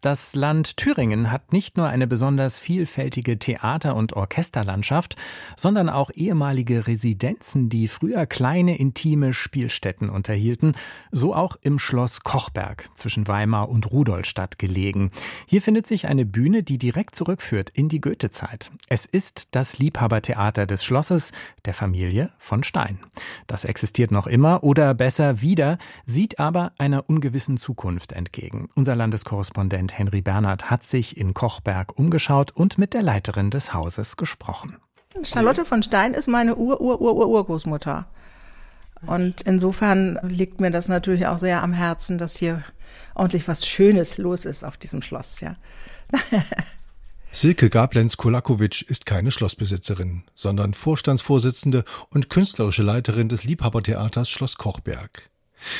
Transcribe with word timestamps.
das 0.00 0.36
Land 0.36 0.76
Thüringen 0.76 1.32
hat 1.32 1.52
nicht 1.52 1.76
nur 1.76 1.88
eine 1.88 2.06
besonders 2.06 2.60
vielfältige 2.60 3.38
Theater- 3.38 3.96
und 3.96 4.12
Orchesterlandschaft, 4.12 5.16
sondern 5.56 5.88
auch 5.88 6.10
ehemalige 6.14 6.86
Residenzen, 6.86 7.68
die 7.68 7.88
früher 7.88 8.26
kleine 8.26 8.78
intime 8.78 9.32
Spielstätten 9.32 10.08
unterhielten, 10.08 10.76
so 11.10 11.34
auch 11.34 11.56
im 11.62 11.80
Schloss 11.80 12.20
Kochberg 12.20 12.88
zwischen 12.94 13.26
Weimar 13.26 13.68
und 13.68 13.90
Rudolstadt 13.90 14.58
gelegen. 14.58 15.10
Hier 15.46 15.62
findet 15.62 15.86
sich 15.86 16.06
eine 16.06 16.24
Bühne, 16.24 16.62
die 16.62 16.78
direkt 16.78 17.16
zurückführt 17.16 17.70
in 17.70 17.88
die 17.88 18.00
Goethezeit. 18.00 18.70
Es 18.88 19.04
ist 19.04 19.48
das 19.50 19.78
Liebhabertheater 19.78 20.66
des 20.66 20.84
Schlosses 20.84 21.32
der 21.64 21.74
Familie 21.74 22.30
von 22.38 22.62
Stein. 22.62 23.00
Das 23.48 23.64
existiert 23.64 24.12
noch 24.12 24.28
immer 24.28 24.62
oder 24.62 24.94
besser 24.94 25.40
wieder, 25.40 25.78
sieht 26.06 26.38
aber 26.38 26.72
einer 26.78 27.08
ungewissen 27.08 27.56
Zukunft 27.56 28.12
entgegen. 28.12 28.68
Unser 28.76 28.94
Landeskorrespondent 28.94 29.87
Korrespondent 29.88 29.98
Henry 29.98 30.20
Bernhard 30.20 30.70
hat 30.70 30.84
sich 30.84 31.16
in 31.16 31.34
Kochberg 31.34 31.98
umgeschaut 31.98 32.50
und 32.52 32.78
mit 32.78 32.94
der 32.94 33.02
Leiterin 33.02 33.50
des 33.50 33.72
Hauses 33.72 34.16
gesprochen. 34.16 34.76
Charlotte 35.22 35.64
von 35.64 35.82
Stein 35.82 36.14
ist 36.14 36.28
meine 36.28 36.56
Ur-Ur-Ur-Urgroßmutter. 36.56 38.06
Und 39.06 39.42
insofern 39.42 40.18
liegt 40.22 40.60
mir 40.60 40.70
das 40.70 40.88
natürlich 40.88 41.26
auch 41.26 41.38
sehr 41.38 41.62
am 41.62 41.72
Herzen, 41.72 42.18
dass 42.18 42.36
hier 42.36 42.64
ordentlich 43.14 43.46
was 43.48 43.66
Schönes 43.66 44.18
los 44.18 44.44
ist 44.44 44.64
auf 44.64 44.76
diesem 44.76 45.02
Schloss, 45.02 45.40
ja. 45.40 45.56
Silke 47.30 47.68
Gablenz-Kolakowitsch 47.68 48.82
ist 48.82 49.06
keine 49.06 49.30
Schlossbesitzerin, 49.30 50.24
sondern 50.34 50.74
Vorstandsvorsitzende 50.74 51.84
und 52.10 52.30
künstlerische 52.30 52.82
Leiterin 52.82 53.28
des 53.28 53.44
Liebhabertheaters 53.44 54.30
Schloss 54.30 54.56
Kochberg. 54.56 55.30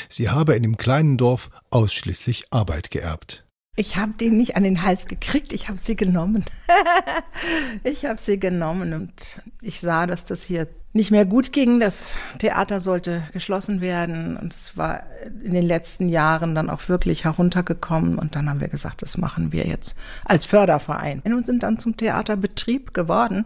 Sie 0.07 0.29
habe 0.29 0.55
in 0.55 0.63
dem 0.63 0.77
kleinen 0.77 1.17
Dorf 1.17 1.49
ausschließlich 1.71 2.45
Arbeit 2.51 2.91
geerbt. 2.91 3.48
Ich 3.75 3.95
habe 3.95 4.11
den 4.13 4.35
nicht 4.35 4.57
an 4.57 4.63
den 4.63 4.83
Hals 4.83 5.07
gekriegt, 5.07 5.53
ich 5.53 5.69
habe 5.69 5.77
sie 5.77 5.95
genommen. 5.95 6.43
ich 7.83 8.05
habe 8.05 8.19
sie 8.21 8.37
genommen 8.37 8.93
und 8.93 9.41
ich 9.61 9.79
sah, 9.79 10.05
dass 10.05 10.25
das 10.25 10.43
hier 10.43 10.67
nicht 10.91 11.11
mehr 11.11 11.25
gut 11.25 11.53
ging. 11.53 11.79
Das 11.79 12.15
Theater 12.39 12.79
sollte 12.79 13.23
geschlossen 13.31 13.79
werden 13.79 14.37
und 14.37 14.53
es 14.53 14.75
war 14.75 15.03
in 15.43 15.53
den 15.53 15.65
letzten 15.65 16.09
Jahren 16.09 16.55
dann 16.55 16.69
auch 16.69 16.89
wirklich 16.89 17.23
heruntergekommen 17.23 18.17
und 18.17 18.35
dann 18.35 18.49
haben 18.49 18.59
wir 18.59 18.67
gesagt, 18.67 19.01
das 19.01 19.17
machen 19.17 19.51
wir 19.51 19.65
jetzt 19.65 19.95
als 20.25 20.45
Förderverein 20.45 21.21
und 21.21 21.45
sind 21.45 21.63
dann 21.63 21.79
zum 21.79 21.95
Theaterbetrieb 21.95 22.93
geworden 22.93 23.45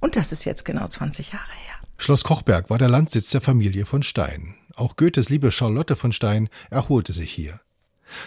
und 0.00 0.16
das 0.16 0.32
ist 0.32 0.44
jetzt 0.44 0.64
genau 0.64 0.88
20 0.88 1.32
Jahre 1.32 1.52
her. 1.66 1.74
Schloss 1.98 2.24
Kochberg 2.24 2.70
war 2.70 2.78
der 2.78 2.88
Landsitz 2.88 3.28
der 3.30 3.42
Familie 3.42 3.84
von 3.84 4.02
Stein. 4.02 4.54
Auch 4.74 4.96
Goethes 4.96 5.28
liebe 5.28 5.50
Charlotte 5.50 5.96
von 5.96 6.12
Stein 6.12 6.48
erholte 6.70 7.12
sich 7.12 7.30
hier. 7.30 7.60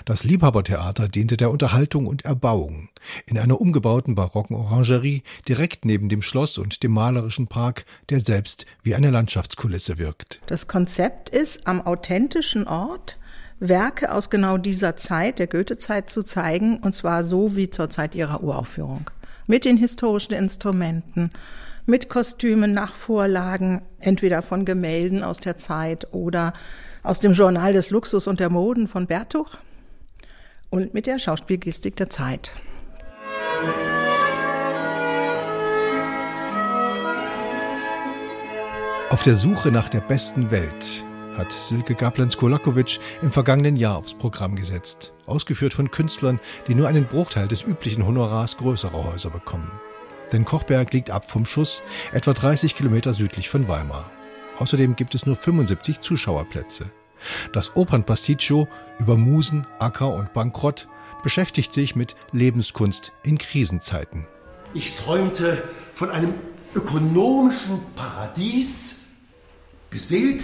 Das 0.05 0.23
Liebhabertheater 0.23 1.07
diente 1.07 1.37
der 1.37 1.51
Unterhaltung 1.51 2.07
und 2.07 2.25
Erbauung. 2.25 2.89
In 3.25 3.37
einer 3.37 3.59
umgebauten 3.59 4.15
barocken 4.15 4.55
Orangerie 4.55 5.23
direkt 5.47 5.85
neben 5.85 6.09
dem 6.09 6.21
Schloss 6.21 6.57
und 6.57 6.83
dem 6.83 6.91
malerischen 6.91 7.47
Park, 7.47 7.85
der 8.09 8.19
selbst 8.19 8.65
wie 8.81 8.95
eine 8.95 9.09
Landschaftskulisse 9.09 9.97
wirkt. 9.97 10.39
Das 10.47 10.67
Konzept 10.67 11.29
ist, 11.29 11.67
am 11.67 11.81
authentischen 11.81 12.67
Ort 12.67 13.17
Werke 13.59 14.11
aus 14.11 14.29
genau 14.29 14.57
dieser 14.57 14.95
Zeit, 14.97 15.39
der 15.39 15.47
Goethezeit, 15.47 16.09
zu 16.09 16.23
zeigen, 16.23 16.79
und 16.79 16.93
zwar 16.93 17.23
so 17.23 17.55
wie 17.55 17.69
zur 17.69 17.89
Zeit 17.89 18.13
ihrer 18.15 18.43
Uraufführung. 18.43 19.09
Mit 19.47 19.65
den 19.65 19.77
historischen 19.77 20.33
Instrumenten, 20.33 21.29
mit 21.85 22.09
Kostümen 22.09 22.73
nach 22.73 22.93
Vorlagen, 22.93 23.81
entweder 23.99 24.41
von 24.41 24.65
Gemälden 24.65 25.23
aus 25.23 25.37
der 25.37 25.57
Zeit 25.57 26.13
oder 26.13 26.53
aus 27.03 27.19
dem 27.19 27.33
Journal 27.33 27.73
des 27.73 27.89
Luxus 27.89 28.27
und 28.27 28.39
der 28.39 28.49
Moden 28.49 28.87
von 28.87 29.07
Bertuch 29.07 29.57
und 30.73 30.95
mit 30.95 31.05
der 31.05 31.19
Schauspielgestik 31.19 31.95
der 31.97 32.09
Zeit. 32.09 32.51
Auf 39.11 39.21
der 39.21 39.35
Suche 39.35 39.71
nach 39.71 39.89
der 39.89 40.01
besten 40.01 40.49
Welt 40.49 41.05
hat 41.37 41.51
Silke 41.51 41.93
Gablenz-Kolakowitsch 41.93 42.97
im 43.21 43.31
vergangenen 43.31 43.75
Jahr 43.75 43.97
aufs 43.97 44.15
Programm 44.15 44.55
gesetzt. 44.55 45.13
Ausgeführt 45.27 45.75
von 45.75 45.91
Künstlern, 45.91 46.39
die 46.67 46.73
nur 46.73 46.87
einen 46.87 47.05
Bruchteil 47.05 47.47
des 47.47 47.61
üblichen 47.61 48.03
Honorars 48.03 48.57
größerer 48.57 49.03
Häuser 49.03 49.29
bekommen. 49.29 49.71
Denn 50.31 50.43
Kochberg 50.43 50.91
liegt 50.91 51.11
ab 51.11 51.29
vom 51.29 51.45
Schuss, 51.45 51.83
etwa 52.13 52.33
30 52.33 52.73
Kilometer 52.73 53.13
südlich 53.13 53.47
von 53.47 53.67
Weimar. 53.67 54.09
Außerdem 54.57 54.95
gibt 54.95 55.13
es 55.13 55.27
nur 55.27 55.35
75 55.35 55.99
Zuschauerplätze. 55.99 56.89
Das 57.51 57.75
Opernpasticcio 57.75 58.67
über 58.99 59.17
Musen, 59.17 59.65
Acker 59.79 60.13
und 60.13 60.33
Bankrott 60.33 60.87
beschäftigt 61.23 61.73
sich 61.73 61.95
mit 61.95 62.15
Lebenskunst 62.31 63.13
in 63.23 63.37
Krisenzeiten. 63.37 64.27
Ich 64.73 64.93
träumte 64.95 65.63
von 65.93 66.09
einem 66.09 66.33
ökonomischen 66.75 67.79
Paradies, 67.95 69.01
beseelt 69.89 70.43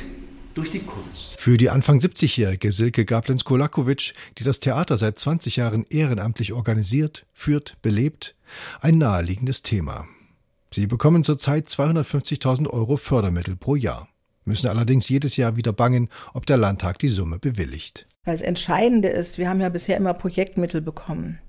durch 0.53 0.71
die 0.71 0.79
Kunst. 0.79 1.39
Für 1.39 1.57
die 1.57 1.69
Anfang 1.69 1.99
70-jährige 1.99 2.71
Silke 2.71 3.05
Gablenz-Kolakowitsch, 3.05 4.13
die 4.37 4.43
das 4.43 4.59
Theater 4.59 4.97
seit 4.97 5.17
20 5.17 5.55
Jahren 5.55 5.85
ehrenamtlich 5.89 6.53
organisiert, 6.53 7.25
führt, 7.33 7.77
belebt, 7.81 8.35
ein 8.81 8.97
naheliegendes 8.97 9.61
Thema. 9.61 10.07
Sie 10.73 10.85
bekommen 10.85 11.23
zurzeit 11.23 11.67
250.000 11.67 12.67
Euro 12.67 12.97
Fördermittel 12.97 13.55
pro 13.55 13.75
Jahr 13.75 14.07
müssen 14.45 14.67
allerdings 14.67 15.09
jedes 15.09 15.37
Jahr 15.37 15.55
wieder 15.55 15.73
bangen, 15.73 16.09
ob 16.33 16.45
der 16.45 16.57
Landtag 16.57 16.99
die 16.99 17.09
Summe 17.09 17.39
bewilligt. 17.39 18.07
Das 18.25 18.41
Entscheidende 18.41 19.09
ist, 19.09 19.37
wir 19.37 19.49
haben 19.49 19.61
ja 19.61 19.69
bisher 19.69 19.97
immer 19.97 20.13
Projektmittel 20.13 20.81
bekommen. 20.81 21.39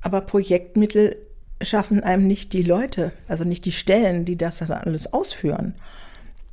Aber 0.00 0.20
Projektmittel 0.20 1.16
schaffen 1.62 2.02
einem 2.02 2.26
nicht 2.26 2.52
die 2.52 2.62
Leute, 2.62 3.12
also 3.28 3.44
nicht 3.44 3.64
die 3.64 3.72
Stellen, 3.72 4.24
die 4.24 4.36
das 4.36 4.58
dann 4.58 4.72
alles 4.72 5.12
ausführen. 5.12 5.74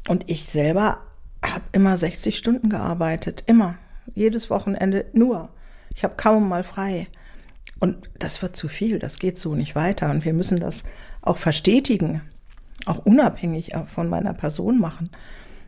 Und 0.08 0.30
ich 0.30 0.46
selber 0.46 1.00
habe 1.44 1.64
immer 1.72 1.98
60 1.98 2.38
Stunden 2.38 2.70
gearbeitet, 2.70 3.44
immer, 3.48 3.76
jedes 4.14 4.50
Wochenende 4.50 5.06
nur. 5.14 5.50
Ich 5.96 6.04
habe 6.04 6.16
kaum 6.16 6.48
mal 6.50 6.64
frei. 6.64 7.08
Und 7.80 8.10
das 8.18 8.42
wird 8.42 8.56
zu 8.56 8.70
viel, 8.70 9.00
das 9.00 9.20
geht 9.20 9.38
so 9.38 9.56
nicht 9.56 9.76
weiter. 9.76 10.10
Und 10.10 10.26
wir 10.26 10.34
müssen 10.34 10.60
das 10.60 10.84
auch 11.22 11.38
verstetigen, 11.38 12.22
auch 12.86 13.00
unabhängig 13.00 13.74
von 13.88 14.10
meiner 14.10 14.34
Person 14.34 14.80
machen. 14.80 15.10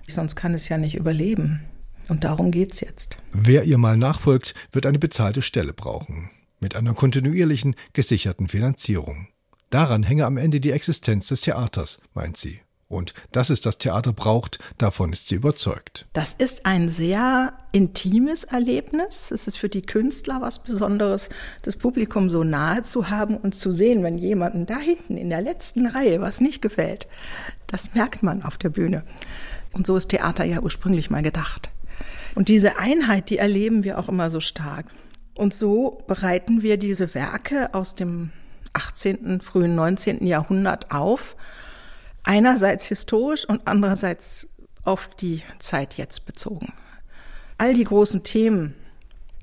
Sonst 0.08 0.36
kann 0.36 0.54
es 0.54 0.70
ja 0.70 0.78
nicht 0.78 0.96
überleben. 0.96 1.62
Und 2.08 2.24
darum 2.24 2.52
geht's 2.52 2.82
jetzt. 2.82 3.18
Wer 3.32 3.64
ihr 3.64 3.78
mal 3.78 3.98
nachfolgt, 3.98 4.54
wird 4.72 4.86
eine 4.86 5.00
bezahlte 5.00 5.42
Stelle 5.42 5.74
brauchen. 5.74 6.30
Mit 6.60 6.76
einer 6.76 6.94
kontinuierlichen, 6.94 7.76
gesicherten 7.94 8.48
Finanzierung. 8.48 9.28
Daran 9.70 10.04
hänge 10.04 10.26
am 10.26 10.38
Ende 10.38 10.60
die 10.60 10.72
Existenz 10.72 11.28
des 11.28 11.42
Theaters, 11.42 12.00
meint 12.14 12.38
sie. 12.38 12.62
Und 12.88 13.16
dass 13.32 13.50
es 13.50 13.62
das 13.62 13.80
Theater 13.80 14.14
braucht, 14.14 14.60
davon 14.78 15.12
ist 15.12 15.28
sie 15.28 15.36
überzeugt. 15.36 16.06
Das 16.14 16.34
ist 16.34 16.68
ein 16.68 16.90
sehr 16.90 17.54
intimes 17.72 18.44
Erlebnis. 18.44 19.32
Es 19.32 19.48
ist 19.48 19.58
für 19.58 19.70
die 19.70 19.82
Künstler 19.82 20.40
was 20.40 20.60
Besonderes, 20.60 21.30
das 21.64 21.78
Publikum 21.78 22.30
so 22.30 22.44
nahe 22.44 22.84
zu 22.84 23.10
haben 23.10 23.38
und 23.38 23.56
zu 23.56 23.72
sehen, 23.72 24.04
wenn 24.04 24.20
jemandem 24.20 24.68
da 24.68 24.78
hinten 24.78 25.18
in 25.18 25.32
der 25.32 25.42
letzten 25.42 25.88
Reihe 25.88 26.22
was 26.22 26.42
nicht 26.42 26.62
gefällt. 26.62 27.08
Das 27.66 27.96
merkt 27.96 28.22
man 28.22 28.44
auf 28.44 28.58
der 28.58 28.70
Bühne. 28.70 29.04
Und 29.76 29.86
so 29.86 29.98
ist 29.98 30.08
Theater 30.08 30.46
ja 30.46 30.62
ursprünglich 30.62 31.10
mal 31.10 31.22
gedacht. 31.22 31.70
Und 32.34 32.48
diese 32.48 32.78
Einheit, 32.78 33.30
die 33.30 33.38
erleben 33.38 33.84
wir 33.84 34.00
auch 34.00 34.08
immer 34.08 34.32
so 34.32 34.40
stark. 34.40 34.86
Und 35.36 35.54
so 35.54 36.00
bereiten 36.08 36.62
wir 36.62 36.78
diese 36.78 37.14
Werke 37.14 37.74
aus 37.74 37.94
dem 37.94 38.32
18., 38.72 39.42
frühen 39.42 39.76
19. 39.76 40.26
Jahrhundert 40.26 40.92
auf. 40.92 41.36
Einerseits 42.24 42.86
historisch 42.86 43.48
und 43.48 43.62
andererseits 43.66 44.48
auf 44.86 45.10
die 45.20 45.44
Zeit 45.60 45.98
jetzt 45.98 46.26
bezogen. 46.26 46.74
All 47.58 47.74
die 47.74 47.84
großen 47.84 48.24
Themen, 48.24 48.76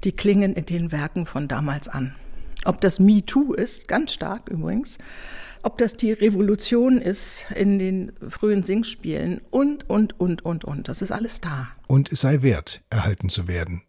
die 0.02 0.12
klingen 0.12 0.55
in 0.55 0.64
den 0.64 0.93
Werken 0.93 1.26
von 1.26 1.46
damals 1.46 1.88
an. 1.88 2.14
Ob 2.64 2.81
das 2.81 2.99
MeToo 2.99 3.52
ist, 3.52 3.87
ganz 3.87 4.14
stark 4.14 4.49
übrigens, 4.49 4.99
ob 5.62 5.79
das 5.79 5.94
die 5.94 6.12
Revolution 6.12 6.99
ist 6.99 7.47
in 7.55 7.79
den 7.79 8.12
frühen 8.29 8.62
Singspielen 8.62 9.41
und, 9.50 9.88
und, 9.88 10.19
und, 10.19 10.44
und, 10.44 10.64
und. 10.64 10.88
Das 10.88 11.03
ist 11.03 11.12
alles 11.12 11.41
da. 11.41 11.69
Und 11.87 12.12
es 12.12 12.20
sei 12.23 12.43
wert, 12.43 12.82
erhalten 12.91 13.29
zu 13.29 13.49
werden. 13.49 13.82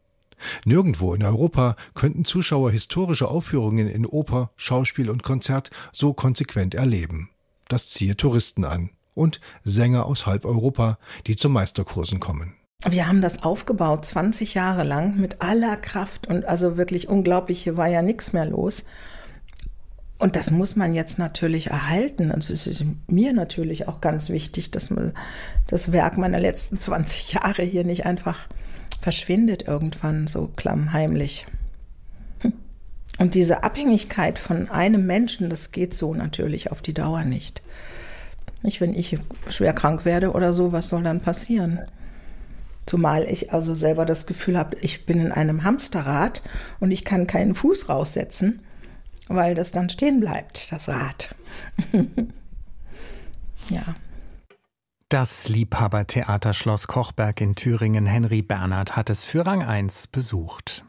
Nirgendwo 0.65 1.13
in 1.13 1.23
Europa 1.23 1.75
könnten 1.93 2.25
Zuschauer 2.25 2.71
historische 2.71 3.27
Aufführungen 3.27 3.87
in 3.87 4.05
Oper, 4.05 4.51
Schauspiel 4.55 5.09
und 5.09 5.23
Konzert 5.23 5.69
so 5.91 6.13
konsequent 6.13 6.75
erleben. 6.75 7.29
Das 7.69 7.89
ziehe 7.89 8.17
Touristen 8.17 8.65
an 8.65 8.89
und 9.15 9.39
Sänger 9.63 10.05
aus 10.05 10.25
halb 10.25 10.45
Europa, 10.45 10.97
die 11.27 11.35
zu 11.35 11.49
Meisterkursen 11.49 12.19
kommen. 12.19 12.55
Wir 12.85 13.07
haben 13.07 13.21
das 13.21 13.43
aufgebaut, 13.43 14.05
20 14.05 14.55
Jahre 14.55 14.83
lang, 14.83 15.17
mit 15.17 15.41
aller 15.41 15.77
Kraft 15.77 16.27
und 16.27 16.45
also 16.45 16.75
wirklich 16.75 17.07
unglaublich, 17.07 17.63
hier 17.63 17.77
war 17.77 17.87
ja 17.87 18.01
nichts 18.01 18.33
mehr 18.33 18.45
los. 18.45 18.83
Und 20.23 20.37
das 20.37 20.51
muss 20.51 20.77
man 20.77 20.93
jetzt 20.93 21.19
natürlich 21.19 21.67
erhalten. 21.67 22.31
Und 22.31 22.49
es 22.49 22.65
ist 22.65 22.85
mir 23.07 23.33
natürlich 23.33 23.89
auch 23.89 23.99
ganz 23.99 24.29
wichtig, 24.29 24.71
dass 24.71 24.89
man 24.89 25.11
das 25.67 25.91
Werk 25.91 26.17
meiner 26.17 26.39
letzten 26.39 26.77
20 26.77 27.33
Jahre 27.33 27.61
hier 27.61 27.83
nicht 27.83 28.05
einfach 28.05 28.47
verschwindet 29.01 29.67
irgendwann 29.67 30.27
so 30.27 30.49
klammheimlich. 30.55 31.45
Hm. 32.39 32.53
Und 33.19 33.35
diese 33.35 33.63
Abhängigkeit 33.65 34.39
von 34.39 34.69
einem 34.69 35.05
Menschen, 35.05 35.49
das 35.49 35.73
geht 35.73 35.93
so 35.93 36.13
natürlich 36.13 36.71
auf 36.71 36.81
die 36.81 36.93
Dauer 36.93 37.25
nicht. 37.25 37.61
Nicht, 38.61 38.79
wenn 38.79 38.93
ich 38.93 39.17
schwer 39.49 39.73
krank 39.73 40.05
werde 40.05 40.31
oder 40.31 40.53
so, 40.53 40.71
was 40.71 40.87
soll 40.87 41.03
dann 41.03 41.19
passieren? 41.19 41.81
Zumal 42.85 43.27
ich 43.29 43.51
also 43.51 43.75
selber 43.75 44.05
das 44.05 44.25
Gefühl 44.25 44.57
habe, 44.57 44.77
ich 44.79 45.05
bin 45.05 45.19
in 45.19 45.33
einem 45.33 45.65
Hamsterrad 45.65 46.43
und 46.79 46.91
ich 46.91 47.03
kann 47.03 47.27
keinen 47.27 47.55
Fuß 47.55 47.89
raussetzen 47.89 48.61
weil 49.27 49.55
das 49.55 49.71
dann 49.71 49.89
stehen 49.89 50.19
bleibt, 50.19 50.71
das 50.71 50.89
Rad. 50.89 51.35
ja. 53.69 53.95
Das 55.09 55.47
Liebhabertheater 55.47 56.53
Schloss 56.53 56.87
Kochberg 56.87 57.39
in 57.39 57.55
Thüringen 57.55 58.07
Henry 58.07 58.41
Bernhard 58.41 58.95
hat 58.95 59.09
es 59.09 59.25
für 59.25 59.45
Rang 59.45 59.61
1 59.61 60.07
besucht. 60.07 60.83